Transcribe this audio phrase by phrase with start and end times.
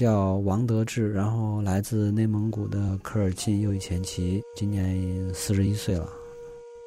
[0.00, 4.98] 叫王德志，然后来自内蒙古的科尔沁右翼前旗，今年
[5.34, 6.08] 四十一岁了。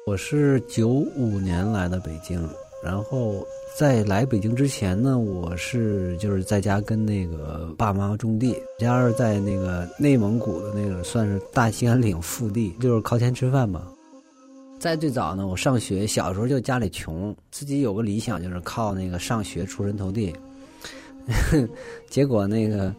[0.04, 2.44] 我是九五年来的北京，
[2.82, 3.46] 然后
[3.78, 13.86] 在来北京之前呢，我是就是在家跟那个爸妈种地，家是在那个内蒙古的那个算是大兴安岭腹地，就是靠天吃饭吧。
[14.80, 20.34] 在最早呢，我上学小时候就家里穷，自己有个理想就是靠那个上学出人头地。
[22.10, 22.94] 结果那个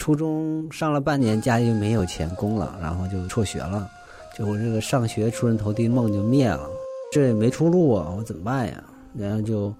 [0.00, 3.86] 初中上了半年，家里就没有钱供了，然后就辍学了。
[4.34, 6.66] 就我这个上学出人头地梦就灭了，
[7.12, 8.82] 这也没出路啊，我怎么办呀？
[9.14, 9.72] 然后就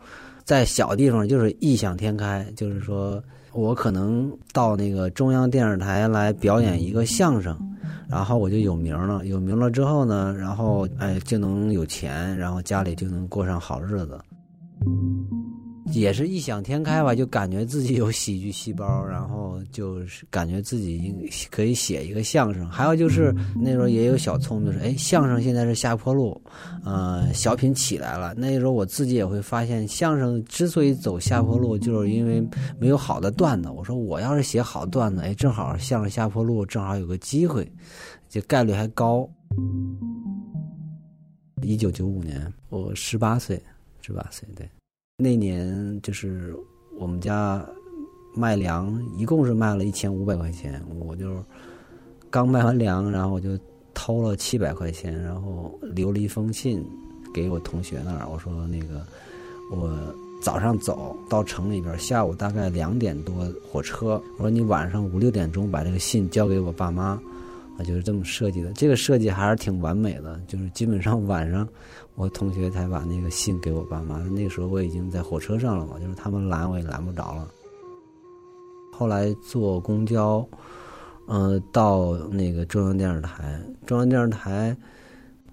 [0.45, 3.23] 在小地方就是异想天开，就是说
[3.55, 7.57] 我可能到那个中央电视台来表演一个相声，
[8.07, 9.25] 然后我就有名了。
[9.25, 14.21] 有名了之后呢，然后哎就能有钱，然后家里就能过上好日子。
[15.93, 22.69] 也是异想天开吧，就感觉自己有喜剧细胞，然后就是感觉自己应可以写一个相声。
[22.69, 26.41] 还有就是那时候也有小聪明，说哎，相声现在是下坡路，
[26.85, 28.35] 呃，小品起来了。
[28.37, 32.41] 那时候我自己也会发现，相声之所以走下坡路，就是因为
[32.79, 33.69] 没有好的段子。
[33.69, 37.71] 我说我要是写好段子，哎，正好相声下坡路，正好有个机会，
[38.29, 39.29] 这概率还高。
[41.63, 43.61] 一九九五年，我十八岁，
[44.01, 44.67] 十八岁，对。
[45.21, 46.57] 那年就是
[46.99, 47.63] 我们家
[48.35, 51.45] 卖粮，一共是卖了一千五百块钱，我就
[52.31, 53.51] 刚卖完粮，然后我就
[53.93, 56.83] 偷了七百块钱，然后留了一封信
[57.35, 59.05] 给我同学那儿，我说那个
[59.71, 59.95] 我
[60.43, 63.35] 早上走到城里边，下午大概两点多
[63.71, 67.21] 火车，我说你晚上五六点钟把这个信交给我爸妈。
[67.79, 70.41] 啊就是这么设计的，这个设计还是挺完美的。
[70.47, 71.67] 就是基本上 晚上，
[72.15, 74.19] 我同学才把那个信给我爸妈。
[74.29, 77.49] 那时候我已经在火车上了嘛，就是他们拦我也拦不着了。
[78.93, 80.47] 后来坐公交，
[81.27, 83.59] 嗯，到那个中央电视台。
[83.87, 84.77] 中央电视台，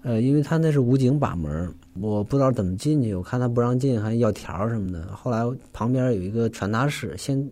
[0.02, 3.14] 呃，因为他那是武警把门，我不知道怎么进去。
[3.14, 5.06] 我看他不让进，还要条什么的。
[5.14, 5.42] 后来
[5.72, 7.50] 旁边有一个传达室，现，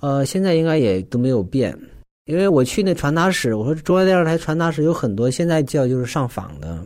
[0.00, 1.78] 呃，现在应该也都没有变。
[2.26, 6.78] 因为我去那传达室，我说中央电视台传达室有很多，现在叫就是上访的。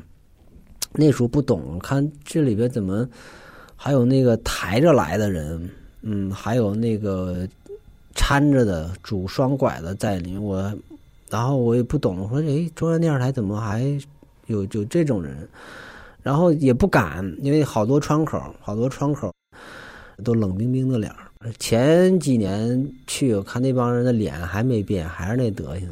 [0.93, 3.07] 那时候不懂，看这里边怎么
[3.77, 5.69] 还有那个抬着来的人，
[6.01, 7.47] 嗯，还有那个
[8.15, 10.39] 搀着的拄双拐的在里。
[10.39, 10.73] 我
[11.29, 13.85] 然后我也不懂，我说哎，中央电视台怎么还
[14.47, 15.47] 有就这种人？
[16.23, 19.31] 然后也不敢，因为好多窗口，好多窗口
[20.25, 21.26] 都冷冰冰的脸儿。
[21.59, 25.89] 前几年去，我看那帮人的脸还没变，还是那德行。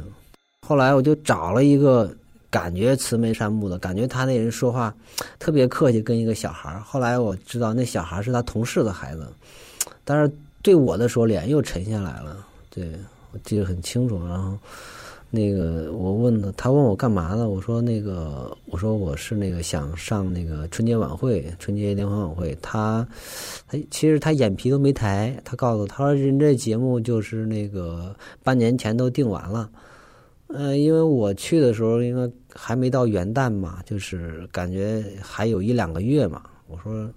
[0.67, 2.13] 后来我就找了一个
[2.49, 4.93] 感觉慈眉善目的，感觉他那人说话
[5.39, 9.27] 特别客气，跟一个小孩后来我知道那小孩是他同事的孩子，
[10.03, 12.45] 但是对我的时候脸又沉下来了。
[12.69, 12.91] 对
[13.31, 14.57] 我记得很清楚，然后。
[15.35, 17.49] 那个，我问他，他问我干嘛呢？
[17.49, 22.57] 我说那个，我说我是那个想上那个春节晚会，春节联欢晚会。
[22.61, 23.05] 他，
[23.67, 29.69] 他其实他眼皮都没抬，他告诉他说人这节目就是那个半年前都定完了。
[30.47, 36.43] 嗯，因为我去的时候，应该还没到元旦嘛，就是感觉还有一两个月嘛。
[36.67, 37.11] 我说，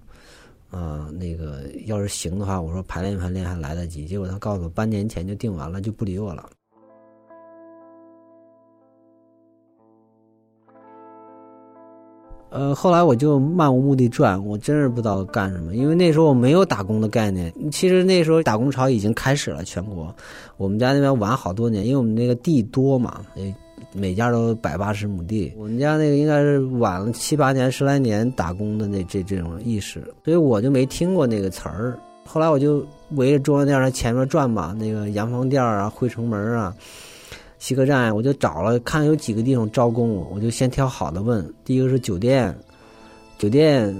[0.69, 4.05] 啊，那个要是行的话，我说排练排练还来得及。
[4.05, 6.49] 结果他告诉我半年前就定完了，就不理我了。
[12.49, 17.53] 呃，后来我就漫无目的转，我真是不知道干什么，因为那时候我没有打工的概念。
[17.71, 20.13] 其实那时候打工潮已经开始了，全国。
[20.57, 23.21] 我们家那边晚好多年，因为我们那个地多嘛，
[23.93, 25.53] 每家都百八十亩地。
[25.57, 31.99] 我们家那个应该是晚了七八年、十来年打工的那这这种意识，所以我就没听过那个词儿。
[32.25, 36.73] 后来我就围着中央电视台前面转嘛，那个洋房店啊、惠城门啊。
[37.59, 41.53] 西客站，我就找了看有几个地方招工，我就先挑好的问。
[41.63, 42.57] 第一个是酒店，
[43.37, 43.93] 酒店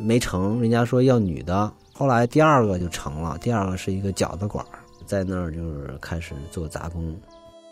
[0.00, 1.72] 没成，人家说要女的。
[1.94, 4.66] 后来第二个就成了，第二个是一个饺子馆，
[5.06, 7.16] 在那儿就是开始做杂工。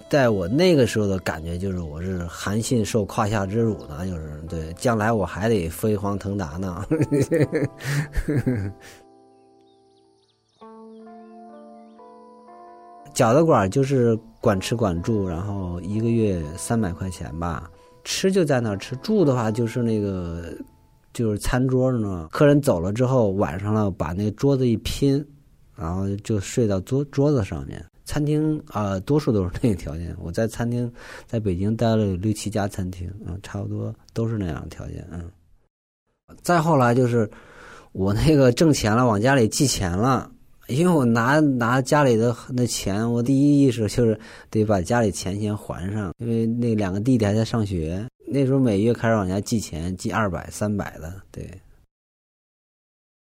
[0.09, 6.87] 在我那个时候的感觉就是，我是韩信受胯下之辱呢，就是对，将来我还得飞黄腾达呢。
[13.15, 17.71] 饺子馆就是管吃管住，然后一个月三百块钱吧，
[18.05, 20.55] 吃就在那儿吃，住的话就是那个
[21.15, 22.29] 就是餐桌呢。
[22.31, 25.27] 客人走了之后，晚上了把那个桌子一拼，
[25.75, 27.83] 然后就睡到桌桌子上面。
[28.05, 30.15] 餐厅啊，多数都是那个条件。
[30.21, 30.93] 我在餐厅
[31.27, 35.25] 在北京待了六七家餐厅，嗯，差不多都是那样的条件，嗯。
[36.43, 37.27] 再后来就是
[37.93, 40.31] 我那个挣钱了，往家里寄钱了。
[40.69, 44.19] 因为我拿拿家里的那钱，我第一意识就是
[44.51, 46.13] 得把家里钱先还上。
[46.19, 51.13] 因为那两个弟弟还在上学，那时候每月开始往家寄钱，寄二百、三百的。
[51.31, 51.51] 对，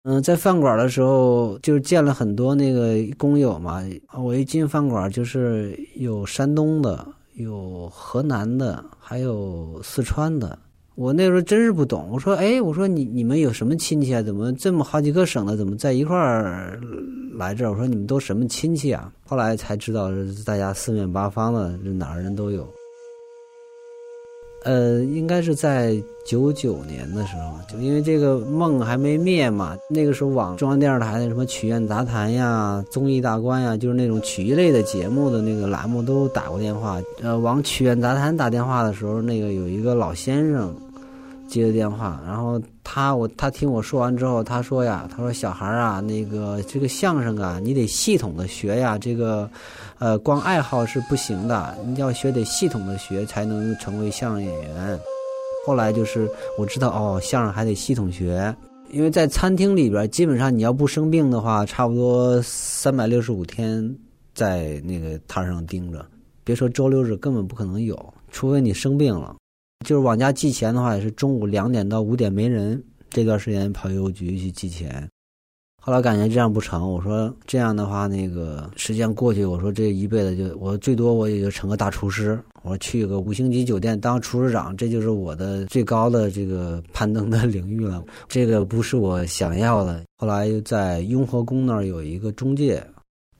[0.04, 3.84] 嗯，在饭馆的时候就是见了很多那个工友嘛。
[4.14, 10.58] 我一进饭馆就是有山东的，有河南的，还有四川的。
[10.96, 14.22] 我那时候真是不懂，我说，哎，我说你你们有什么亲戚啊？
[14.22, 16.80] 怎么这么好几个省的，怎么在一块儿
[17.36, 17.72] 来这儿？
[17.72, 19.12] 我说你们都什么亲戚啊？
[19.26, 20.10] 后来才知道，
[20.46, 22.68] 大家四面八方的，哪儿人都有。
[24.64, 29.76] 呃，应该是在九九年的时候，就因为这个梦还没灭嘛。
[29.90, 37.02] 那个时候，往中央电视台的什么曲苑杂谈呀、综艺大观呀，就是那种曲艺类的节目的那个栏目，都打过电话。
[37.22, 40.74] 呃，往曲苑杂谈打电话的时候，那个有一个老先生。
[41.48, 49.50] 接的电话，然后他我他听我说完之后，他说呀，他说小孩啊，那个这个相声啊，你得系统的学呀，这个，
[50.02, 55.00] 呃，光爱好是不行的，你要学得系统的学，才能成为相声演员。
[55.64, 56.28] 后来就是
[56.58, 58.52] 我知道哦，相声还得系统学，
[58.90, 63.96] 因为在餐厅里边，基本上你要不生病的话，差不多三百六十五天
[64.34, 66.04] 在那个摊上盯着，
[66.44, 69.36] 别说周六日，根本不可能有，除非你生病了。
[69.86, 75.08] 就是往家寄钱的话，也是中午两点到五点没人，这段时间跑邮局去寄钱。
[75.84, 88.04] 后来感觉这样不成，我说这样的话，那个时间过去，我说这一辈子就我最多我也就成个大厨师，我说去个五星级酒店当厨师长，这就是我的最高的这个攀登的领域了。
[88.30, 90.04] 这个不是我想要的。
[90.18, 92.86] 后来又在雍和宫那儿有一个中介。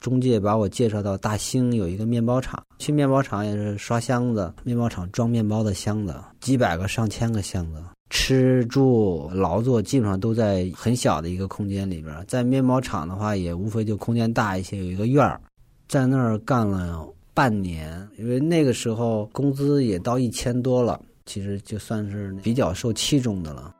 [0.00, 7.80] 中介把我介绍到大兴有一个面包厂，去面包厂也是刷箱子，面包厂装面包的箱子，几百个、上千个箱子，
[8.12, 12.14] 吃住劳作基本上都在很小的一个空间里边。
[12.28, 15.40] 在面包厂的话，也无非就空间大一些，有一个院儿，
[15.88, 23.74] 在那儿干了半年，因为那个时候工资也到一千多了，其实就算是比较受器重的了。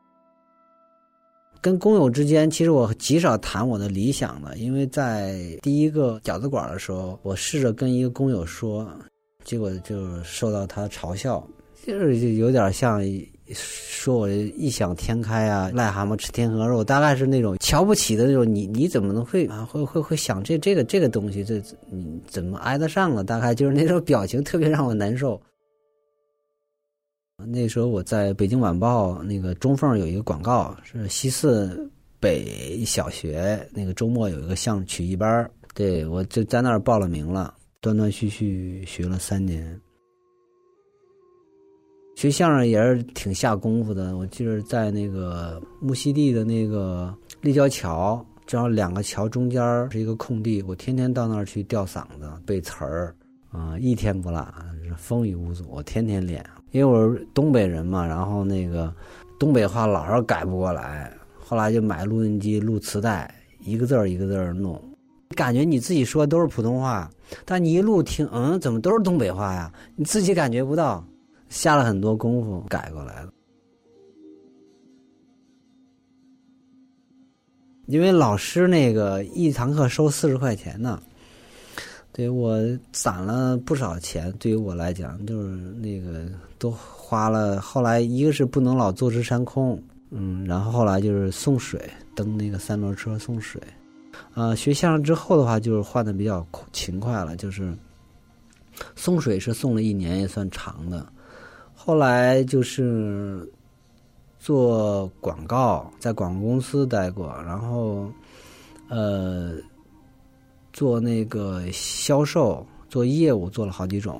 [1.60, 8.88] 跟工友之间，其实我极少谈我的理想的，因为在第一个饺子馆的时候，我试着跟一个工友说，
[9.44, 11.46] 结果就受到他嘲笑，
[11.86, 12.98] 就是有点像
[13.54, 18.44] 说我异想天开啊，癞蛤蟆吃天鹅肉，大概是那种瞧不起的那种。
[18.44, 19.64] 你你怎么能会啊？
[19.64, 23.22] 会会会想这这个这个东西，这你怎么挨得上了？
[23.24, 25.40] 大概就是那种表情，特别让我难受。
[27.44, 31.90] 那时候我在北京晚报那个中缝有一个广告，是西四
[32.20, 39.80] 北小学那个周末有一个相曲艺班对我就在那儿报了名了，断断续续学了三年。
[42.22, 53.12] 学相声也是挺下功夫的，我记得在那个木樨地的那个立交桥，正好两个桥中间是一个空地，我天天到那儿去吊嗓子背词儿，
[53.50, 54.46] 啊，一天不落，
[54.96, 56.46] 风雨无阻，我天天练。
[56.70, 58.94] 因为我是东北人嘛，然后那个
[59.36, 61.12] 东北话老是改不过来，
[61.44, 64.80] 后来就买录音机录磁带，一个字儿一个字儿弄，
[65.34, 67.10] 感觉你自己说的都是普通话，
[67.44, 69.72] 但你一录听，嗯，怎么都是东北话呀？
[69.96, 71.04] 你自己感觉不到，
[71.52, 73.30] 下了很多功夫改过来了。
[77.86, 81.00] 因为老师那个一堂课收四十块钱呢。
[82.14, 82.58] 对我
[82.92, 85.48] 攒了不少钱，对于我来讲，就是
[85.80, 86.26] 那个
[86.58, 87.58] 都花了。
[87.58, 91.80] 后来一个是不能老坐吃山空，嗯，然后后来就是送水，
[92.14, 93.58] 蹬那个三轮车送水。
[94.34, 97.74] 啊，学相声之后的话，就是换的比较勤快了，就是
[98.94, 101.10] 送水是送了一年，也算长的。
[101.84, 103.50] 后来就是
[104.38, 108.08] 做广告，在广告公司待过，然后
[108.88, 109.54] 呃。
[110.74, 114.18] 做那个销售，做业务，做了好几种。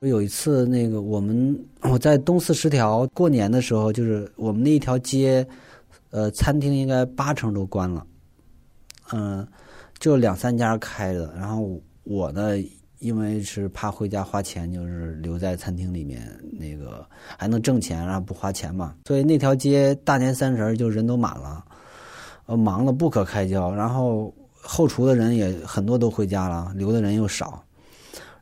[0.00, 5.46] 有一次，那个我们我在东四十条过年的时候，就是我们那一条街，
[6.10, 8.04] 呃，餐厅应该八成都关了。
[9.12, 9.46] 嗯，
[10.00, 11.32] 就两三家开着。
[11.36, 12.56] 然后我呢，
[13.00, 18.94] 因为是怕回家花钱，就是留在餐厅里面，那个还能挣钱，然后不花钱嘛。
[19.04, 21.62] 所以那条街大年三十就人都满了，
[22.46, 23.74] 呃，忙得不可开交。
[23.74, 27.62] 然后后厨的人也很多都回家了，留的人又少。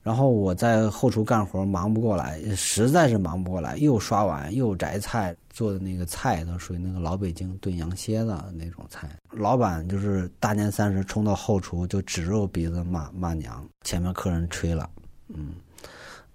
[0.01, 9.09] 然后我在后厨干活忙不过来，实在是忙不过来，又刷碗又摘菜，做的那个菜都属于那个老北京炖羊蝎子那种菜。
[9.31, 14.91] 老板就是大年三十冲到后厨就指着我鼻子骂骂娘，前面客人吹了，
[15.29, 15.55] 嗯，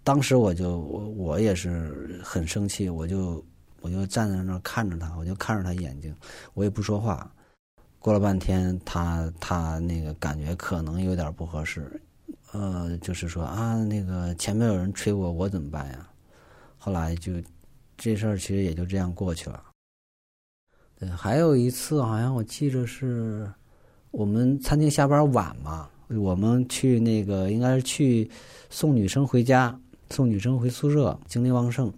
[0.03, 3.45] 当时我就我我也是很生气，我就
[3.81, 6.15] 我就站在那儿看着他，我就看着他眼睛，
[6.55, 7.31] 我也不说话。
[7.99, 12.01] 过了半天，他他那个感觉可能有点不合适。
[12.53, 16.09] 呃，就是说啊，那个前面有人吹我，我怎么办呀？
[16.79, 17.33] 后来就
[18.03, 19.63] 这事儿其实也就这样过去了。
[20.99, 23.47] 对，还有一次好像我记着是
[24.09, 28.27] 我们餐厅下班晚嘛，我们去那个应该是去
[28.71, 29.79] 送女生回家，
[30.09, 31.93] 送女生回宿舍，精力旺盛，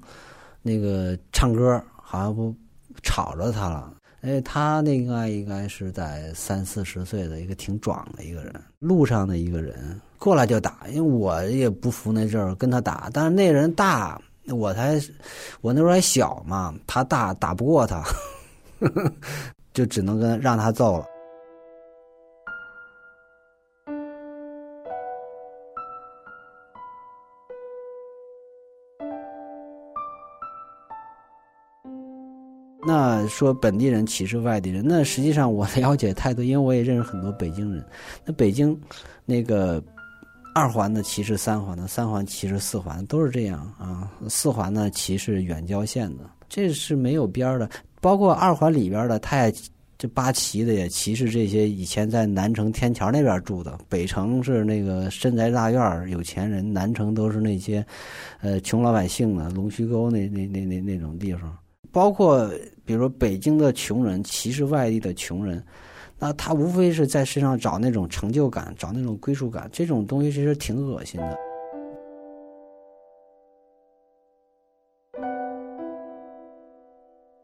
[0.61, 2.53] 那个唱歌好像不
[3.01, 3.93] 吵着他了。
[4.23, 14.99] 哎，他那个应该是在三四十岁的一个挺壮的一个人，路上的一个人过来就打，因为我也不服那阵儿跟他打，但是那人大，我才
[15.61, 18.03] 我那时候还小嘛，他大打不过他，
[19.73, 21.05] 就只能跟让他揍了。
[32.85, 37.83] 那说本地人歧视外地人，那实际上我了解太多，因为我也认识很多北京人。
[38.25, 38.77] 那北京，
[39.25, 39.81] 那个
[40.53, 44.11] 二环的歧视三环的，三环歧视四环，都是这样啊。
[44.29, 47.69] 四环呢歧视远郊县的，这是没有边儿的。
[47.99, 49.53] 包括二环里边的，他也
[49.97, 53.79] 这八旗的也歧视这些以前在南城天桥那边住的。
[53.87, 57.85] 北城是那个深宅大院有钱人，南城都是那些
[58.41, 61.57] 呃穷老百姓的龙须沟那那那那那种地方。
[61.91, 62.49] 包括
[62.85, 65.63] 比如说北京的穷人歧视外地的穷人，
[66.23, 71.37] 那他无非是在身上找那种成就感，找那种归属感，这种东西其实挺恶心的。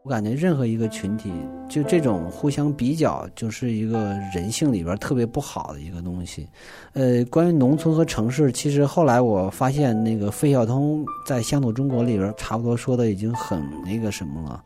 [0.02, 1.30] 我感觉任何一个群体，
[1.68, 6.48] 就这种互相比较，就是一个人性里边特别不好的一个东西。
[6.94, 14.64] 呃，关于农村和城市，其实后来我发现，那个费孝通在《乡土中国》里边差不多说的已经很那个什么了。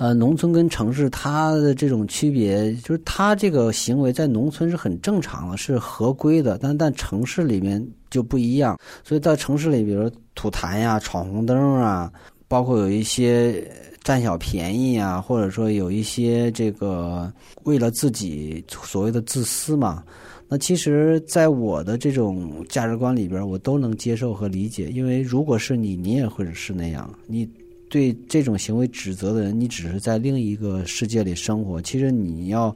[0.00, 8.80] 呃，农村跟城市它的这种区别，就是他这个行为在农村是很正常的，是合规的，但但城市里面就不一样。
[9.04, 12.10] 所以在城市里，比如吐痰呀、闯红灯啊。
[12.48, 13.64] 包括有一些
[14.02, 20.02] 占小便宜啊，或者说有一些这个为了自己所谓的自私嘛，
[20.48, 24.88] 那其实，在我的这种价值观里边，我都能接受和理解。
[24.88, 27.08] 因为如果是你，你也会是那样。
[27.28, 27.48] 你
[27.90, 31.82] 对这种行为指责的人，你只是在另一个世界里生活。
[31.82, 32.74] 其实你要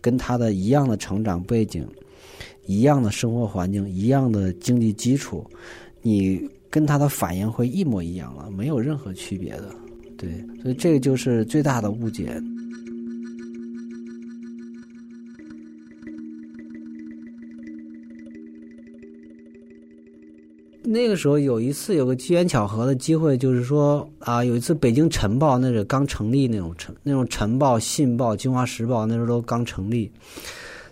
[0.00, 1.86] 跟他的一样的成长背景、
[2.66, 5.48] 一样的生活环境、一样的经济基础，
[6.02, 6.44] 你。
[6.74, 9.72] 跟他的反应会一模一样了，没有任何区别的，
[10.18, 12.36] 对，所以这个就是最大的误解。
[20.94, 30.08] 那个时候有一次有个机缘巧合的机会，就是说啊，有一次北京晨报那是刚成立那种晨那种晨报、信报、京华时报那时候都刚成立。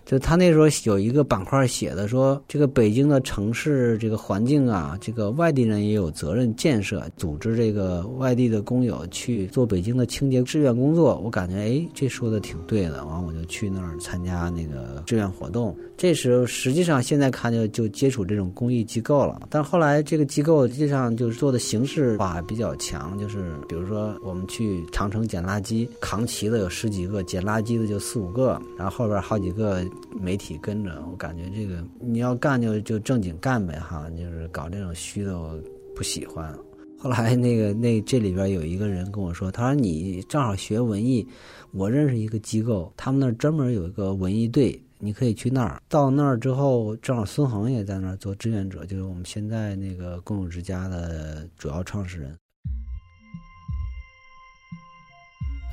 [0.05, 11.19] 就他那时候有一个板块写的说，这个北京的城市这个环境啊，这个外地人也有责任建设，组织这个外地的工友去做北京的清洁志愿工作。
[11.23, 15.75] 我感觉哎，这说的挺对的，完我就去那儿参加那个志愿活动。
[15.95, 29.81] 这时候实际上现在看就就接触这种公益机构了，但后来这个机构实际上就是做的形式化比较强，就是比如说我们去长城捡垃圾，扛旗的有十几个，捡垃圾的就四五个，然后后边好几个。
[30.19, 35.59] 媒体跟着，我感觉这个你要干就就正经干呗哈，就是搞这种虚的我
[35.95, 36.53] 不喜欢。
[36.97, 41.27] 后来那个 那这里边有一个人跟我说，他说你正好学文艺，
[41.71, 45.81] 我认识一个机构，他们那儿专门有一个文艺队，你可以去那儿。
[45.89, 52.37] 到那儿之后，正好孙恒也在那儿做志愿者，就是我们现在那个共有之家的主要创始人。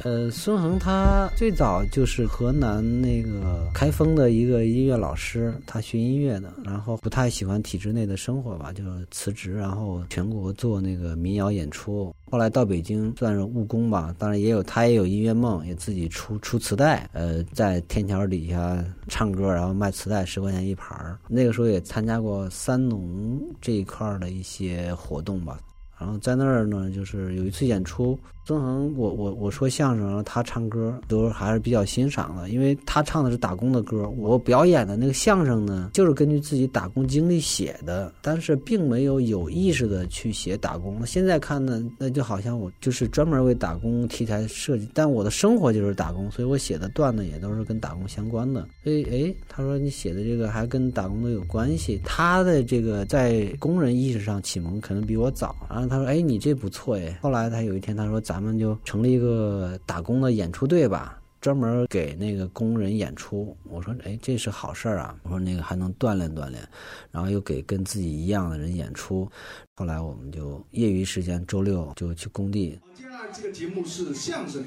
[0.02, 12.14] 呃，孙恒他最早就是河南那个开封的一个音乐老师，他学音乐的，然后不太喜欢体制内的生活吧，就辞职，然后全国做那个民谣演出。
[12.30, 21.18] 后来到北京算是务工吧，当然也有他也有音乐梦，也自己出出磁带，呃，在天桥底下唱歌，然后卖磁带十块钱一盘儿。
[21.28, 25.60] 那个时候也参加过三农这一块的一些活动吧。
[25.98, 41.06] 然后在那儿呢，就是有一次演出，孙恒，我我我说相声，他唱歌都还是比较欣赏的，因为他唱的是打工的歌，我表演的那个相声呢，就是根据自己打工经历写的，但是并没有有意识的去写打工。
[41.06, 48.66] 现在看呢，那就好像我就是专门为打工题材设计，但我的生活就是打工，所以我写的段子也都是跟打工相关的。
[48.82, 55.90] 所以，哎，他说你写的这个还跟打工都有关系，他的这个在工人意识上启蒙可能比我早，然后。
[55.90, 66.62] 他说：“哎，你这不错哎。”后来他有一天他说：“咱们就成立一个打工的演出队吧，专门给那个工人演出。”我说：“哎，这是好事儿啊！”我说：“那个还能锻炼锻炼，
[67.10, 69.28] 然后又给跟自己一样的人演出。”
[69.74, 72.78] 后来我们就业余时间周六就去工地。
[72.94, 74.64] 接下来这个节目是相声。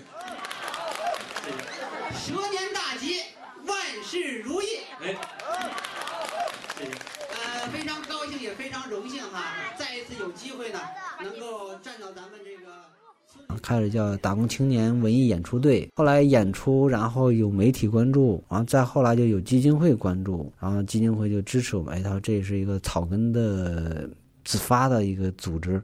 [2.12, 3.22] 蛇年大吉，
[3.66, 4.66] 万事如意。
[5.00, 5.16] 哎，
[6.82, 10.80] 呃，非常高兴，也非常荣幸哈，再一次有机会呢。
[11.22, 12.74] 能够站到咱们这个，
[13.62, 21.94] 开始叫打工青年文艺演出队，后来演出，然后有媒体关注，然后再后来就有基金会关注，然后基金会就支持我们。
[21.94, 24.10] 哎，他说这是一个草根的
[24.44, 25.82] 自发的一个组织，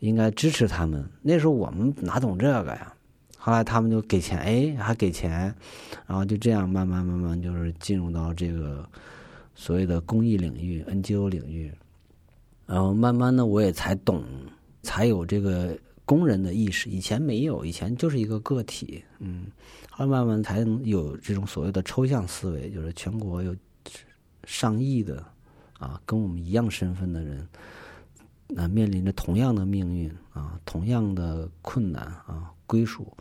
[0.00, 1.04] 应该支持他们。
[1.22, 2.92] 那时候我们哪懂这个呀？
[3.36, 5.54] 后来他们就给钱，哎，还给钱，
[6.06, 8.86] 然后就这样慢慢慢慢就是进入到这个
[9.54, 11.72] 所谓的公益领域、NGO 领域，
[12.66, 14.22] 然后慢慢的我也才懂。
[14.84, 15.76] 才有这个
[16.08, 19.44] 工人的意识，以前没有，以前就是一个个体，嗯，
[19.90, 23.54] 后来慢慢才有这种所谓的抽象思维，就是全国有
[24.44, 25.22] 上亿的
[25.78, 27.46] 啊，跟我们一样身份的人，
[28.48, 33.14] 那面临着同样的命运啊，同样的困难啊，归属，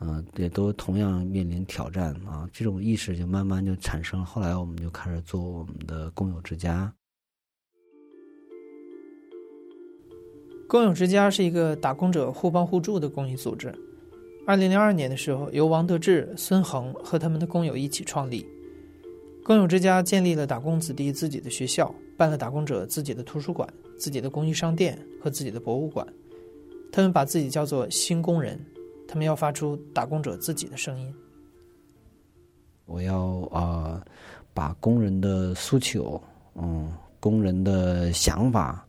[0.00, 6.92] 嗯，也都同样面临挑战啊，这种意识就慢慢就产生了，后来我们就开始做我们的工友之家。
[10.72, 13.70] 工友之家是一个打工者互帮互助的公益组织。
[14.46, 18.48] 二零零二年的时候，由王德志、孙恒和他们的工友一起创立。
[19.44, 26.06] 工友之家建立了打工子弟自己的学校，办了打工者自己的图书馆、自己的公益商店和自己的博物馆。
[26.90, 28.58] 他们把自己叫做“新工人”，
[29.06, 31.14] 他们要发出打工者自己的声音。
[32.86, 34.02] 我要啊，
[34.54, 36.18] 把工人的诉求，
[36.54, 38.82] 嗯，工人的想法。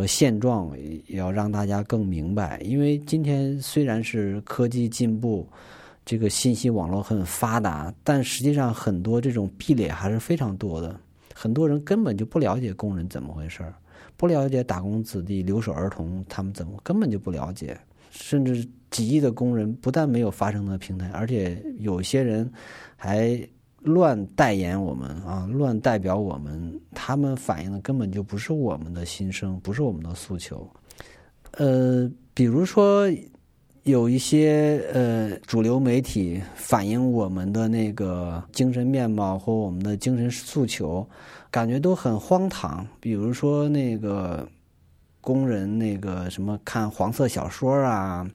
[0.00, 0.74] 和现状
[1.08, 5.46] 要让大家更明白，因为今天虽然是科技进步，
[6.06, 10.98] 这个信息网络很发达，但实际上很多这种壁垒还是非常多的。
[11.34, 13.74] 很多人根本就不了解工人怎么回事儿，
[14.16, 17.78] 不了解打工子弟、留守儿童他们怎么根本就不了解，
[18.10, 22.50] 甚至几亿的工人不但没有发声的平台，而且有些人
[22.96, 23.38] 还。
[23.82, 30.68] 乱代言我们啊，乱代表我们，他们反映的根本就不是我们的心声，不是我们的诉求。
[31.52, 33.10] 呃，比如说
[33.84, 41.08] 有一些呃主流媒体反映我们的那个精神面貌或我们的精神诉求，
[41.50, 42.86] 感觉都很荒唐。
[43.00, 44.46] 比如说那个
[45.20, 48.28] 工人那个什么看黄色小说啊。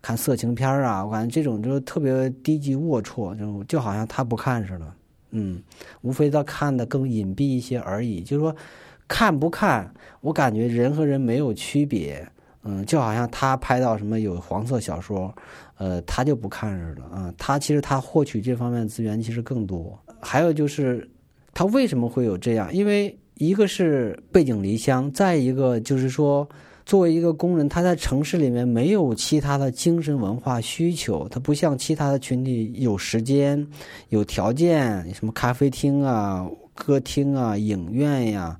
[0.00, 4.92] 看色情片啊，我感觉这种就是特别低级龌龊，就就好像他不看似的，
[5.32, 5.60] 嗯，
[6.02, 8.22] 无非他看的更隐蔽一些而已。
[8.22, 8.54] 就是说，
[9.08, 12.26] 看不看，我感觉人和人没有区别，
[12.62, 15.34] 嗯，就好像他拍到什么有黄色小说，
[15.78, 17.34] 呃，他就不看似的啊。
[17.36, 19.98] 他其实他获取这方面资源其实更多。
[20.20, 21.10] 还有就是，
[21.52, 22.72] 他为什么会有这样？
[22.72, 26.46] 因为一个是背井离乡，再一个就是说。
[26.84, 33.66] 作为一个工人，他在城市里面没有其他的精神文化需求，他不像其他的群体有时间、
[34.08, 38.58] 有条件，什么咖啡厅啊、歌厅啊、影院呀。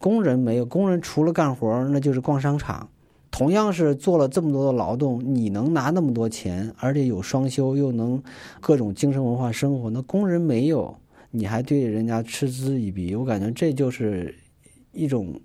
[0.00, 2.88] 工人没有，工人除了干活那就是逛商场。
[3.30, 8.20] 同样是做了这么多的劳动，你能拿那么多钱，而且有双休，又能
[8.60, 10.92] 各种精神文化生活，那工人没有，
[11.30, 14.34] 你还对人家嗤之以鼻，我感觉这就是
[14.92, 15.40] 一种。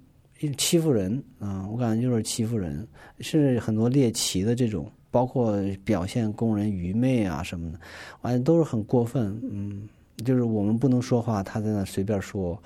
[0.58, 1.65] 欺负人啊！
[1.72, 2.86] 我感觉就是欺负人，
[3.22, 7.80] 是很多猎奇的这种，包括表现工人愚昧啊什么的，
[8.24, 9.39] 完都是很过分。
[9.50, 9.88] 嗯，
[10.26, 12.62] 就是我们不能说话，他在那随便说，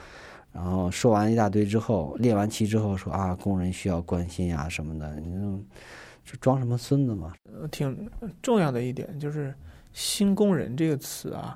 [0.52, 5.64] 然后说完一大堆之后，列完旗之后说啊，工人需要关心啊什么的，你
[6.26, 7.36] 这装什么孙子嘛？
[7.54, 8.10] 呃挺
[8.42, 9.54] 重要的一点就是
[9.94, 11.56] “新工人”这个词啊，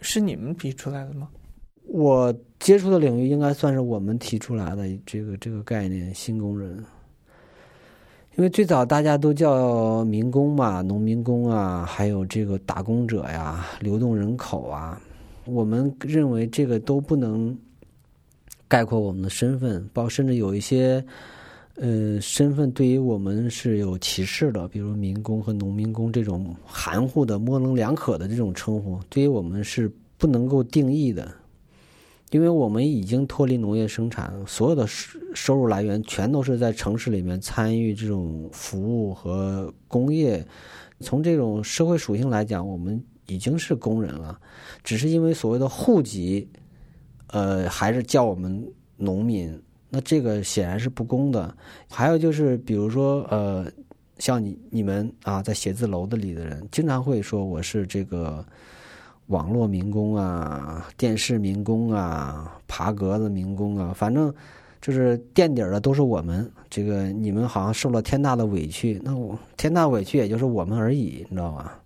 [0.00, 1.28] 是你们提出来的吗？
[1.84, 6.76] 我接触的领域应该算是我们提出来的这个这个概念“新工人”，
[8.36, 15.00] 因为最早大家都叫民工嘛，农民工啊，还有这个打工者呀、流动人口啊，
[15.46, 17.56] 我们认为这个都不能
[18.68, 21.02] 概括我们的身份，包甚至有一些
[21.80, 31.32] 呃身份对于我们是有歧视的，比如民工和农民工这种含糊的、模棱两可的这种称呼，对于我们是不能够定义的。
[32.30, 40.46] 因为我们已经脱离农业生产，所有的收收入来源全都是在城市里面参与这种服务和工业。
[41.00, 44.38] 从这种社会属性来讲，我们已经是工人了，
[44.84, 46.46] 只是因为所谓的户籍，
[47.28, 48.62] 呃，还是叫我们
[48.96, 49.58] 农民。
[49.90, 51.54] 那这个显然是不公的。
[51.88, 53.66] 还有就是，比如说，呃，
[54.18, 58.44] 像你你们啊，在写字楼的里的人，经常会说我是这个。
[59.28, 64.32] 网络民工啊，电视民工啊，爬格子民工啊，反正
[64.80, 66.50] 就是垫底儿的都是我们。
[66.70, 71.78] 这个你们好像受了天大的委屈，那我天大委屈也就是我们而已，你知道吧？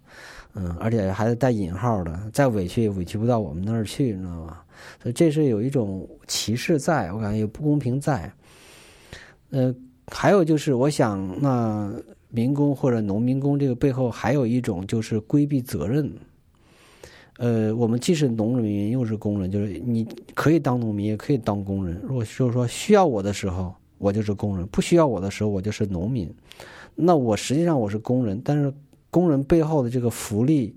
[0.54, 4.58] 嗯，而且还是带引号的，再委屈也委屈不到我们那儿去，你知道吗？
[5.02, 8.30] 所以这是有一种歧视在，我感觉有不公平在。
[9.50, 9.74] 呃，
[10.08, 11.92] 还有就是，我想那
[12.28, 16.12] 民工或者农民工这个背后还有一种就是规避责任。
[17.38, 21.98] 呃，我们既是农民又是工人，就是你可以当农民，也可以当工人。
[22.02, 26.32] 如果就是说需要我的时候，我就是工人；不需要我的时候，我就是农民。
[26.94, 28.72] 那我实际上我是工人，但是
[29.12, 30.74] 工人背后的这个福利，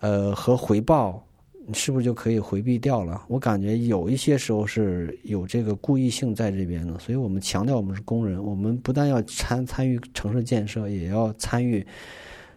[0.00, 1.24] 呃和回报，
[1.72, 3.24] 是不是就可以回避掉了？
[3.28, 6.98] 我感觉有一些时候是有这个故意性在这边的。
[6.98, 11.86] 所以我们强调我们是工人，我们不但要参参与城市建设，也要参与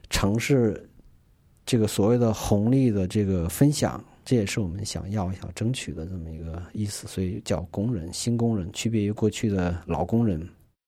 [0.10, 0.90] 城市。
[1.66, 10.46] 这个所谓的红利的这个分享，这也是我们想要、想争取的这么一个意思，所以叫工人、新工人，区别于过去的老工人。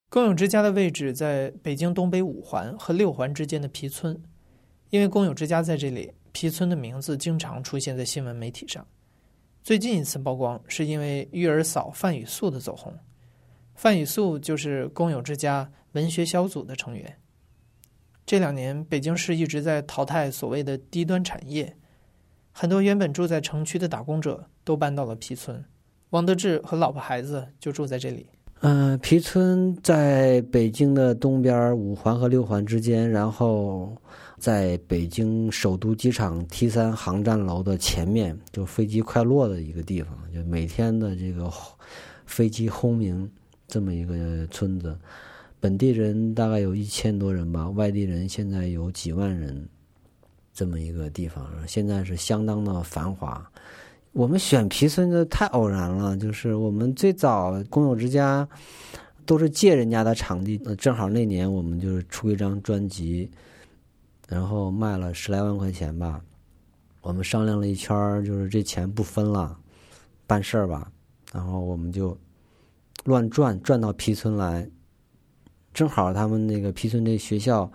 [0.10, 4.22] 公有之家的位置在北京东北五环和六环之间的皮村，
[4.90, 8.88] 因为公有之家在这里，皮村的名字经常出现在新闻媒体上。
[9.62, 12.94] 最近一次曝光是因为育儿嫂范雨素的走红。
[13.74, 17.20] 范雨素就是公有之家文学小组的成员。
[18.26, 21.76] 这两年，北京市一直在淘汰所谓的低端产业，
[22.52, 25.66] 很多原本住在城区的打工者都搬到了皮村。
[26.12, 28.30] 王德志和老婆孩子就住在这里。
[28.62, 33.96] 嗯，皮村在北京的东边五环和六环之间，然后
[34.40, 41.52] 在北京首都机场 T 三航站楼的前面，就飞机快落的一个地方，就每天的这个
[42.26, 43.30] 飞机轰鸣，
[43.68, 44.98] 这么一个村子。
[45.60, 49.68] 本地人大概有一千多人吧，外地人现在有几万人，
[50.54, 53.48] 这么一个地方，现在是相当的繁华。
[54.16, 58.48] 我们选皮村的太偶然了，就是我们最早公有之家
[59.26, 63.30] 都是借人家的场地，正好那年我们就是出一张专辑，
[64.30, 66.22] 然后卖了十来万块钱吧。
[67.02, 69.60] 我们商量了一圈，就是这钱不分了，
[70.26, 70.90] 办事儿吧。
[71.34, 72.18] 然后我们就
[73.04, 74.66] 乱转，转到皮村来。
[75.74, 77.70] 正好他们那个皮村这学校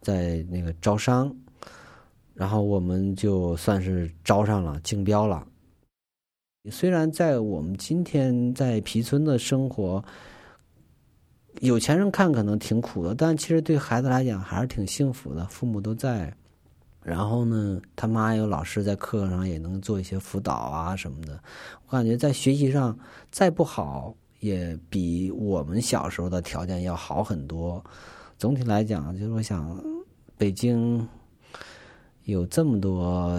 [0.00, 1.30] 在那个招商，
[2.32, 5.46] 然后我们就算是招上了，竞标了。
[6.70, 10.04] 虽然在我们今天在皮村的生活，
[11.60, 16.32] 有钱人看可能挺苦的，但其实对孩子来讲还是挺幸福的，父母都在。
[17.02, 21.42] 然后呢，他妈有老师在课上也能做一些辅导啊什么的。
[21.86, 22.98] 我感觉在学习上
[23.30, 24.14] 再不好。
[24.42, 27.80] 也比我们小时候的条件要好很多。
[28.36, 29.80] 总体来讲，就是我想，
[30.36, 31.08] 北京
[32.24, 33.36] 有这么多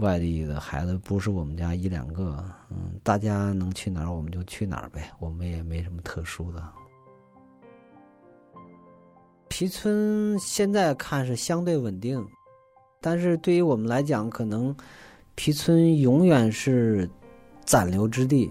[0.00, 2.44] 外地的孩子，不是我们家一两个。
[2.70, 6.62] 嗯，大家能去哪儿我们就去哪儿呗，我们也没什么特殊的。
[9.46, 12.26] 皮村现在看是相对稳定，
[13.00, 14.74] 但是对于我们来讲，可能
[15.36, 17.08] 皮村永远是
[17.64, 18.50] 暂留之地。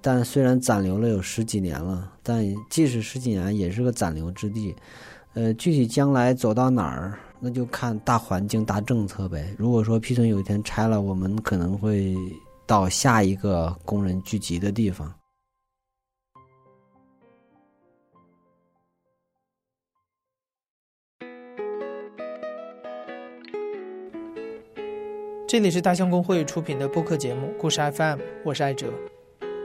[0.00, 4.74] 但虽然暂留了有十几年了，但即使十几年也是个暂留之地。
[5.34, 9.54] 呃，具体将来走到哪儿，那就看大环境、大政策呗。
[9.58, 12.16] 如果说皮村有一天拆了，我们可能会
[12.66, 15.12] 到下一个工人聚集的地方。
[25.46, 28.90] 这里是大象公会出品的播客节目《故事 FM》，我是艾哲。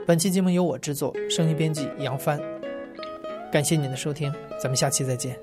[0.06, 2.38] 本期节目由我制作，声音编辑杨帆。
[3.50, 4.30] 感谢您的收听，
[4.62, 5.34] 咱们下期再见。